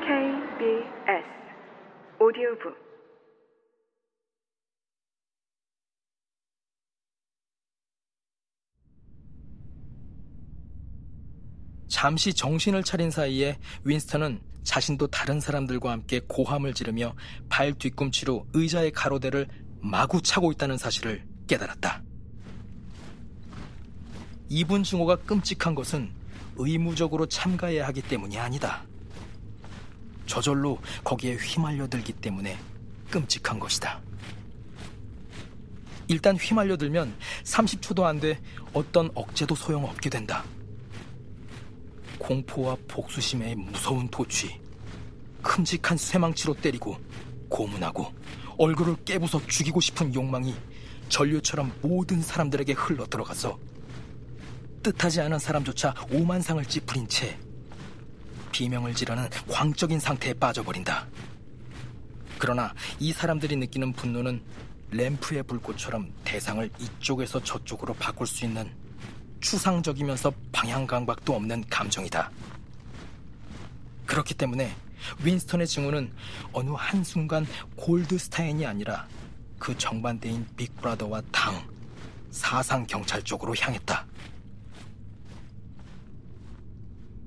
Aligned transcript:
KBS 0.00 1.26
오디오북 2.18 2.74
잠시 11.88 12.32
정신을 12.32 12.82
차린 12.82 13.10
사이에 13.10 13.58
윈스턴은 13.84 14.40
자신도 14.62 15.08
다른 15.08 15.38
사람들과 15.38 15.90
함께 15.90 16.20
고함을 16.26 16.72
지르며 16.72 17.14
발 17.50 17.74
뒤꿈치로 17.74 18.46
의자의 18.54 18.92
가로대를 18.92 19.48
마구 19.80 20.22
차고 20.22 20.50
있다는 20.52 20.78
사실을 20.78 21.26
깨달았다. 21.46 22.02
이분 24.48 24.82
증오가 24.82 25.16
끔찍한 25.16 25.74
것은 25.74 26.10
의무적으로 26.56 27.26
참가해야 27.26 27.86
하기 27.88 28.02
때문이 28.02 28.38
아니다. 28.38 28.84
저절로 30.30 30.78
거기에 31.02 31.34
휘말려들기 31.34 32.12
때문에 32.12 32.56
끔찍한 33.10 33.58
것이다. 33.58 34.00
일단 36.06 36.36
휘말려들면 36.36 37.12
30초도 37.42 38.04
안 38.04 38.20
돼 38.20 38.40
어떤 38.72 39.10
억제도 39.16 39.56
소용없게 39.56 40.08
된다. 40.08 40.44
공포와 42.18 42.76
복수심의 42.86 43.56
무서운 43.56 44.08
도취, 44.08 44.60
큼직한 45.42 45.98
쇠망치로 45.98 46.54
때리고 46.54 46.96
고문하고 47.48 48.12
얼굴을 48.56 48.96
깨부숴 49.04 49.48
죽이고 49.48 49.80
싶은 49.80 50.14
욕망이 50.14 50.54
전류처럼 51.08 51.72
모든 51.82 52.22
사람들에게 52.22 52.74
흘러 52.74 53.04
들어가서 53.06 53.58
뜻하지 54.84 55.22
않은 55.22 55.40
사람조차 55.40 55.92
오만상을 56.12 56.64
찌푸린 56.66 57.08
채 57.08 57.36
비명을 58.52 58.94
지르는 58.94 59.28
광적인 59.48 60.00
상태에 60.00 60.34
빠져버린다. 60.34 61.06
그러나 62.38 62.72
이 62.98 63.12
사람들이 63.12 63.56
느끼는 63.56 63.92
분노는 63.92 64.42
램프의 64.90 65.42
불꽃처럼 65.44 66.12
대상을 66.24 66.68
이쪽에서 66.78 67.42
저쪽으로 67.42 67.94
바꿀 67.94 68.26
수 68.26 68.44
있는 68.44 68.70
추상적이면서 69.40 70.32
방향 70.52 70.86
감각도 70.86 71.34
없는 71.34 71.64
감정이다. 71.68 72.30
그렇기 74.06 74.34
때문에 74.34 74.74
윈스턴의 75.22 75.66
증오는 75.66 76.12
어느 76.52 76.70
한순간 76.70 77.46
골드스타인이 77.76 78.66
아니라 78.66 79.06
그 79.58 79.76
정반대인 79.76 80.46
빅브라더와 80.56 81.22
당, 81.30 81.62
사상 82.30 82.86
경찰 82.86 83.22
쪽으로 83.22 83.54
향했다. 83.54 84.06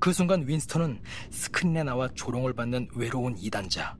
그 0.04 0.12
순간 0.12 0.46
윈스턴은 0.46 1.00
스크린에 1.30 1.82
나와 1.82 2.10
조롱을 2.12 2.52
받는 2.52 2.88
외로운 2.94 3.38
이단자. 3.38 3.96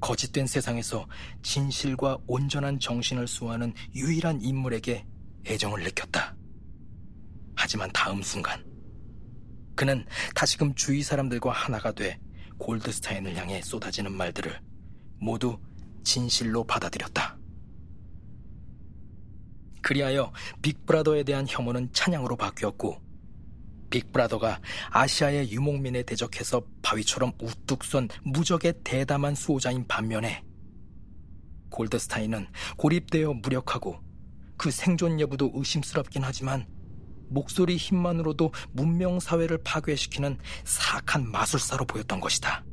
거짓된 0.00 0.48
세상에서 0.48 1.06
진실과 1.40 2.18
온전한 2.26 2.80
정신을 2.80 3.28
수호하는 3.28 3.74
유일한 3.94 4.42
인물에게 4.42 5.06
애정을 5.46 5.84
느꼈다. 5.84 6.34
하지만 7.54 7.92
다음 7.92 8.22
순간 8.22 8.60
그는 9.76 10.04
다시금 10.34 10.74
주위 10.74 11.04
사람들과 11.04 11.52
하나가 11.52 11.92
돼 11.92 12.18
골드스타인을 12.58 13.36
향해 13.36 13.62
쏟아지는 13.62 14.10
말들을 14.10 14.60
모두 15.20 15.60
진실로 16.02 16.64
받아들였다. 16.64 17.38
그리하여 19.80 20.32
빅브라더에 20.60 21.22
대한 21.22 21.46
혐오는 21.48 21.88
찬양으로 21.92 22.34
바뀌었고 22.34 23.11
빅브라더가 23.92 24.60
아시아의 24.90 25.52
유목민에 25.52 26.02
대적해서 26.02 26.62
바위처럼 26.80 27.32
우뚝 27.40 27.84
선 27.84 28.08
무적의 28.24 28.74
대담한 28.82 29.34
수호자인 29.34 29.86
반면에 29.86 30.42
골드스타인은 31.70 32.48
고립되어 32.78 33.34
무력하고 33.34 34.00
그 34.56 34.70
생존 34.70 35.20
여부도 35.20 35.52
의심스럽긴 35.54 36.22
하지만 36.24 36.66
목소리 37.28 37.76
힘만으로도 37.76 38.52
문명 38.72 39.20
사회를 39.20 39.58
파괴시키는 39.64 40.38
사악한 40.64 41.30
마술사로 41.30 41.86
보였던 41.86 42.20
것이다. 42.20 42.64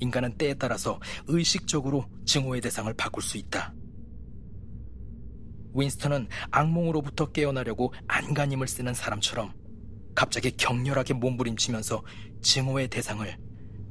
인간은 0.00 0.36
때에 0.36 0.54
따라서 0.54 1.00
의식적으로 1.26 2.06
증오의 2.24 2.60
대상을 2.60 2.92
바꿀 2.94 3.22
수 3.22 3.36
있다. 3.38 3.72
윈스턴은 5.76 6.28
악몽으로부터 6.50 7.26
깨어나려고 7.26 7.92
안간힘을 8.08 8.66
쓰는 8.66 8.94
사람처럼 8.94 9.52
갑자기 10.14 10.50
격렬하게 10.56 11.14
몸부림치면서 11.14 12.02
증오의 12.42 12.88
대상을 12.88 13.36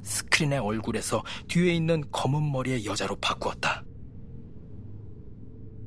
스크린의 0.02 0.58
얼굴에서 0.58 1.22
뒤에 1.48 1.74
있는 1.74 2.02
검은 2.10 2.52
머리의 2.52 2.84
여자로 2.84 3.16
바꾸었다. 3.16 3.84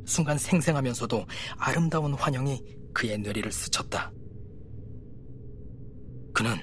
순간 0.06 0.38
생생하면서도 0.38 1.26
아름다운 1.58 2.14
환영이 2.14 2.64
그의 2.94 3.18
뇌리를 3.20 3.52
스쳤다. 3.52 4.12
그는 6.34 6.58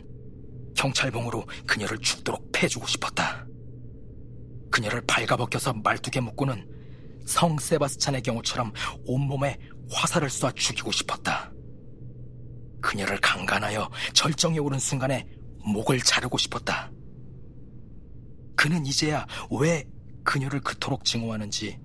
경찰봉으로 0.75 1.47
그녀를 1.67 1.99
죽도록 1.99 2.51
패주고 2.53 2.87
싶었다. 2.87 3.47
그녀를 4.71 5.01
발가벗겨서 5.07 5.75
말뚝에 5.75 6.21
묶고는 6.21 6.76
성 7.27 7.59
세바스찬의 7.59 8.23
경우처럼 8.23 8.73
온몸에 9.05 9.59
화살을 9.91 10.29
쏴 10.29 10.55
죽이고 10.57 10.91
싶었다. 10.93 11.53
그녀를 12.81 13.21
강간하여 13.21 13.91
절정에 14.15 14.59
오른 14.59 14.79
순간에 14.79 15.27
목을 15.65 16.01
자르고 16.01 16.39
싶었다. 16.39 16.91
그는 18.57 18.87
이제야 18.87 19.27
왜 19.51 19.85
그녀를 20.25 20.61
그토록 20.61 21.05
증오하는지 21.05 21.79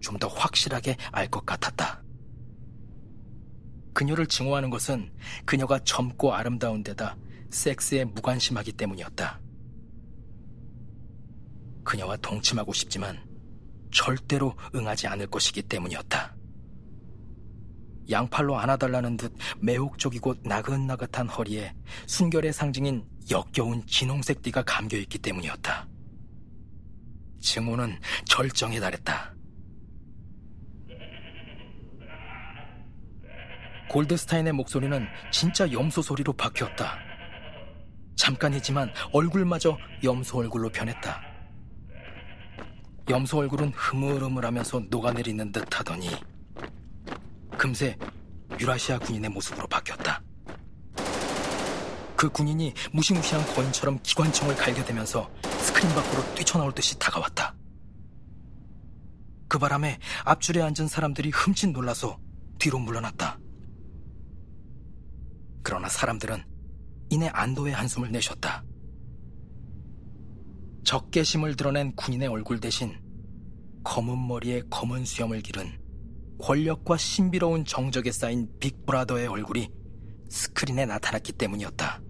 좀 0.00 0.18
더 0.18 0.28
확실하게 0.28 0.96
알 1.12 1.28
것 1.28 1.44
같았다. 1.44 2.02
그녀를 3.92 4.26
증오하는 4.26 4.70
것은 4.70 5.12
그녀가 5.44 5.78
젊고 5.80 6.32
아름다운 6.34 6.84
데다 6.84 7.16
섹스에 7.50 8.04
무관심하기 8.04 8.72
때문이었다. 8.72 9.40
그녀와 11.84 12.16
동침하고 12.18 12.72
싶지만 12.72 13.27
절대로 13.98 14.54
응하지 14.76 15.08
않을 15.08 15.26
것이기 15.26 15.62
때문이었다. 15.62 16.36
양팔로 18.08 18.56
안아달라는 18.56 19.16
듯 19.16 19.34
매혹적이고 19.58 20.36
나긋나긋한 20.44 21.26
허리에 21.26 21.74
순결의 22.06 22.52
상징인 22.52 23.04
역겨운 23.28 23.84
진홍색 23.86 24.42
띠가 24.42 24.62
감겨있기 24.62 25.18
때문이었다. 25.18 25.88
증오는 27.40 27.98
절정에 28.24 28.78
달했다. 28.78 29.34
골드스타인의 33.90 34.52
목소리는 34.52 35.08
진짜 35.32 35.70
염소 35.72 36.02
소리로 36.02 36.34
바뀌었다. 36.34 36.98
잠깐이지만 38.16 38.92
얼굴마저 39.12 39.76
염소 40.04 40.38
얼굴로 40.38 40.68
변했다. 40.68 41.27
염소 43.08 43.38
얼굴은 43.38 43.72
흐물흐물하면서 43.74 44.82
녹아내리는 44.90 45.50
듯 45.50 45.78
하더니 45.78 46.10
금세 47.56 47.96
유라시아 48.60 48.98
군인의 48.98 49.30
모습으로 49.30 49.66
바뀌었다. 49.66 50.22
그 52.16 52.28
군인이 52.28 52.74
무시무시한 52.92 53.44
거인처럼 53.54 53.98
기관총을 54.02 54.56
갈겨대면서 54.56 55.30
스크린 55.60 55.88
밖으로 55.94 56.34
뛰쳐나올 56.34 56.74
듯이 56.74 56.98
다가왔다. 56.98 57.54
그 59.48 59.58
바람에 59.58 59.98
앞줄에 60.24 60.60
앉은 60.60 60.88
사람들이 60.88 61.30
흠칫 61.30 61.70
놀라서 61.70 62.18
뒤로 62.58 62.78
물러났다. 62.78 63.38
그러나 65.62 65.88
사람들은 65.88 66.44
이내 67.08 67.28
안도의 67.28 67.72
한숨을 67.72 68.12
내셨다. 68.12 68.64
적개심을 70.84 71.56
드러낸 71.56 71.94
군인의 71.96 72.28
얼굴 72.28 72.60
대신 72.60 72.98
검은 73.84 74.26
머리에 74.26 74.62
검은 74.70 75.04
수염을 75.04 75.40
기른 75.40 75.78
권력과 76.40 76.96
신비로운 76.96 77.64
정적에 77.64 78.12
쌓인 78.12 78.48
빅브라더의 78.60 79.26
얼굴이 79.26 79.70
스크린에 80.30 80.86
나타났기 80.86 81.32
때문이었다. 81.32 82.00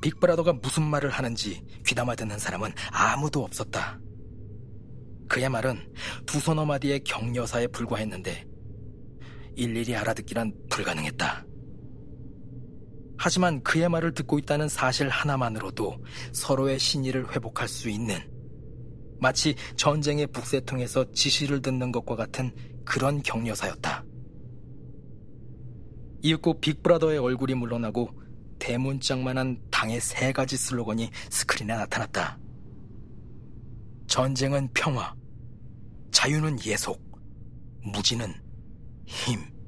빅브라더가 0.00 0.54
무슨 0.54 0.84
말을 0.84 1.10
하는지 1.10 1.62
귀담아 1.86 2.14
듣는 2.16 2.38
사람은 2.38 2.72
아무도 2.90 3.44
없었다. 3.44 4.00
그의 5.28 5.48
말은 5.48 5.92
두 6.26 6.40
서너 6.40 6.64
마디의 6.64 7.04
격려사에 7.04 7.66
불과했는데 7.68 8.46
일일이 9.56 9.94
알아듣기란 9.94 10.54
불가능했다. 10.70 11.44
하지만 13.22 13.62
그의 13.62 13.86
말을 13.90 14.14
듣고 14.14 14.38
있다는 14.38 14.70
사실 14.70 15.10
하나만으로도 15.10 16.02
서로의 16.32 16.78
신의를 16.78 17.30
회복할 17.30 17.68
수 17.68 17.90
있는 17.90 18.18
마치 19.18 19.54
전쟁의 19.76 20.28
북새통에서 20.28 21.12
지시를 21.12 21.60
듣는 21.60 21.92
것과 21.92 22.16
같은 22.16 22.50
그런 22.82 23.22
격려사였다. 23.22 24.04
이윽고 26.22 26.60
빅브라더의 26.60 27.18
얼굴이 27.18 27.52
물러나고 27.56 28.08
대문짝만한 28.58 29.64
당의 29.70 30.00
세 30.00 30.32
가지 30.32 30.56
슬로건이 30.56 31.10
스크린에 31.28 31.76
나타났다. 31.76 32.38
전쟁은 34.06 34.70
평화, 34.72 35.14
자유는 36.10 36.64
예속, 36.64 36.98
무지는 37.82 38.32
힘. 39.04 39.59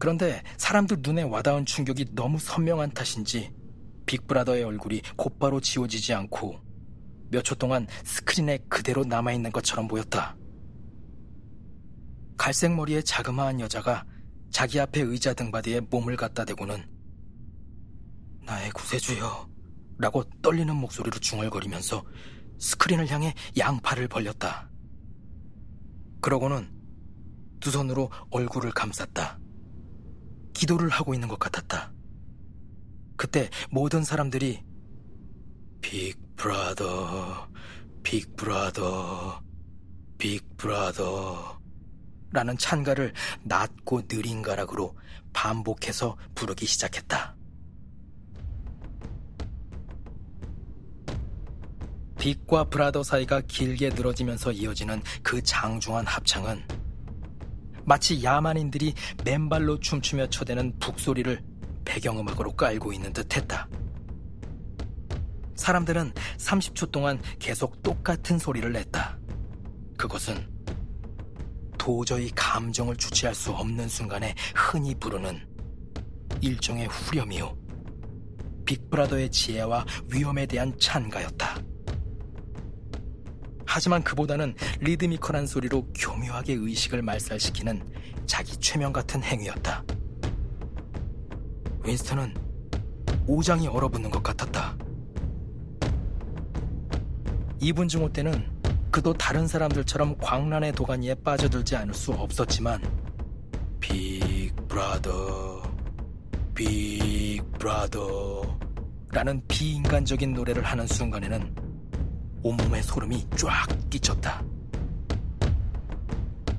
그런데 0.00 0.42
사람들 0.56 0.98
눈에 1.02 1.22
와닿은 1.22 1.66
충격이 1.66 2.14
너무 2.14 2.38
선명한 2.38 2.92
탓인지 2.92 3.52
빅브라더의 4.06 4.64
얼굴이 4.64 5.02
곧바로 5.16 5.60
지워지지 5.60 6.14
않고 6.14 6.58
몇 7.30 7.44
초 7.44 7.54
동안 7.54 7.86
스크린에 8.04 8.58
그대로 8.68 9.04
남아있는 9.04 9.52
것처럼 9.52 9.86
보였다. 9.86 10.36
갈색 12.36 12.74
머리의 12.74 13.04
자그마한 13.04 13.60
여자가 13.60 14.04
자기 14.50 14.80
앞에 14.80 15.02
의자 15.02 15.34
등받이에 15.34 15.80
몸을 15.80 16.16
갖다 16.16 16.46
대고는 16.46 16.82
나의 18.46 18.70
구세주여 18.70 19.48
라고 19.98 20.24
떨리는 20.40 20.74
목소리로 20.74 21.18
중얼거리면서 21.18 22.02
스크린을 22.58 23.08
향해 23.10 23.34
양팔을 23.58 24.08
벌렸다. 24.08 24.70
그러고는 26.22 26.72
두 27.60 27.70
손으로 27.70 28.10
얼굴을 28.30 28.70
감쌌다. 28.70 29.39
기도를 30.52 30.88
하고 30.88 31.14
있는 31.14 31.28
것 31.28 31.38
같았다. 31.38 31.92
그때 33.16 33.50
모든 33.70 34.02
사람들이 34.02 34.64
빅 35.80 36.16
브라더, 36.36 37.48
빅 38.02 38.34
브라더, 38.36 39.42
빅 40.18 40.56
브라더 40.56 41.60
라는 42.32 42.56
찬가를 42.56 43.12
낮고 43.42 44.06
느린 44.06 44.42
가락으로 44.42 44.96
반복해서 45.32 46.16
부르기 46.34 46.66
시작했다. 46.66 47.36
빅과 52.18 52.64
브라더 52.64 53.02
사이가 53.02 53.40
길게 53.42 53.90
늘어지면서 53.90 54.52
이어지는 54.52 55.02
그 55.22 55.42
장중한 55.42 56.06
합창은 56.06 56.62
마치 57.90 58.22
야만인들이 58.22 58.94
맨발로 59.24 59.80
춤추며 59.80 60.28
쳐대는 60.28 60.78
북소리를 60.78 61.42
배경음악으로 61.84 62.54
깔고 62.54 62.92
있는 62.92 63.12
듯 63.12 63.36
했다. 63.36 63.68
사람들은 65.56 66.12
30초 66.38 66.92
동안 66.92 67.20
계속 67.40 67.82
똑같은 67.82 68.38
소리를 68.38 68.72
냈다. 68.72 69.18
그것은 69.98 70.48
도저히 71.78 72.30
감정을 72.32 72.94
주체할 72.94 73.34
수 73.34 73.50
없는 73.50 73.88
순간에 73.88 74.36
흔히 74.54 74.94
부르는 74.94 75.44
일종의 76.42 76.86
후렴이요. 76.86 77.58
빅브라더의 78.66 79.32
지혜와 79.32 79.84
위험에 80.12 80.46
대한 80.46 80.78
찬가였다. 80.78 81.60
하지만 83.72 84.02
그보다는 84.02 84.56
리드미컬한 84.80 85.46
소리로 85.46 85.86
교묘하게 85.92 86.54
의식을 86.54 87.02
말살시키는 87.02 87.80
자기 88.26 88.56
최면 88.56 88.92
같은 88.92 89.22
행위였다. 89.22 89.84
윈스턴은 91.84 92.34
오장이 93.28 93.68
얼어붙는 93.68 94.10
것 94.10 94.24
같았다. 94.24 94.76
2분 97.60 97.88
증후 97.88 98.12
때는 98.12 98.44
그도 98.90 99.12
다른 99.12 99.46
사람들처럼 99.46 100.18
광란의 100.18 100.72
도가니에 100.72 101.14
빠져들지 101.22 101.76
않을 101.76 101.94
수 101.94 102.10
없었지만 102.10 102.82
빅 103.78 104.52
브라더 104.66 105.62
빅 106.56 107.40
브라더 107.56 108.58
라는 109.12 109.40
비인간적인 109.46 110.34
노래를 110.34 110.64
하는 110.64 110.88
순간에는 110.88 111.69
온몸에 112.42 112.82
소름이 112.82 113.28
쫙 113.36 113.66
끼쳤다. 113.90 114.42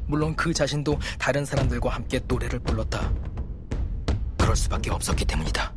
물론 0.07 0.36
그 0.36 0.54
자신도 0.54 1.00
다른 1.18 1.45
사람들과 1.45 1.89
함께 1.89 2.19
노래를 2.28 2.60
불렀다. 2.60 3.12
그럴 4.38 4.56
수밖에 4.56 4.92
없었기 4.92 5.24
때문이다. 5.25 5.74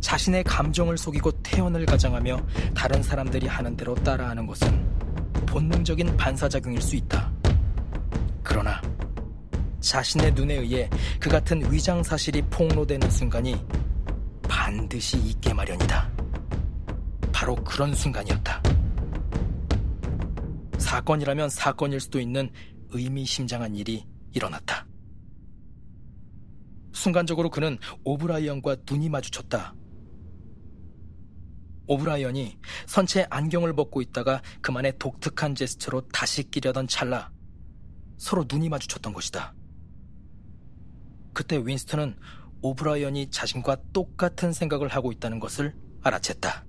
자신의 0.00 0.44
감정을 0.44 0.98
속이고 0.98 1.32
태연을 1.42 1.86
가장하며 1.86 2.40
다른 2.74 3.02
사람들이 3.02 3.46
하는 3.46 3.76
대로 3.76 3.94
따라하는 3.94 4.46
것은 4.46 4.86
본능적인 5.46 6.16
반사작용일 6.16 6.80
수 6.80 6.96
있다. 6.96 7.32
그러나 8.42 8.80
자신의 9.80 10.32
눈에 10.34 10.54
의해 10.54 10.90
그 11.18 11.30
같은 11.30 11.72
위장 11.72 12.02
사실이 12.02 12.42
폭로되는 12.42 13.10
순간이 13.10 13.56
반드시 14.48 15.16
있게 15.18 15.52
마련이다. 15.54 16.15
바로 17.36 17.54
그런 17.56 17.94
순간이었다. 17.94 18.62
사건이라면 20.78 21.50
사건일 21.50 22.00
수도 22.00 22.18
있는 22.18 22.50
의미심장한 22.88 23.74
일이 23.74 24.06
일어났다. 24.32 24.86
순간적으로 26.94 27.50
그는 27.50 27.76
오브라이언과 28.04 28.76
눈이 28.90 29.10
마주쳤다. 29.10 29.74
오브라이언이 31.88 32.56
선체 32.86 33.26
안경을 33.28 33.74
벗고 33.74 34.00
있다가 34.00 34.40
그만의 34.62 34.94
독특한 34.98 35.54
제스처로 35.54 36.08
다시 36.08 36.42
끼려던 36.42 36.88
찰나 36.88 37.30
서로 38.16 38.46
눈이 38.50 38.70
마주쳤던 38.70 39.12
것이다. 39.12 39.54
그때 41.34 41.58
윈스턴은 41.58 42.16
오브라이언이 42.62 43.30
자신과 43.30 43.76
똑같은 43.92 44.54
생각을 44.54 44.88
하고 44.88 45.12
있다는 45.12 45.38
것을 45.38 45.76
알아챘다. 46.02 46.65